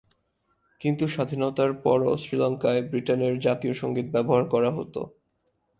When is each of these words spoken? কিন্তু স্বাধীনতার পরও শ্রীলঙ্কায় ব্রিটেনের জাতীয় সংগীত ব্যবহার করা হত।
কিন্তু 0.81 1.03
স্বাধীনতার 1.07 1.71
পরও 1.83 2.11
শ্রীলঙ্কায় 2.17 2.81
ব্রিটেনের 2.89 3.33
জাতীয় 3.39 3.73
সংগীত 3.73 4.07
ব্যবহার 4.11 4.43
করা 4.45 4.69
হত। 4.71 4.95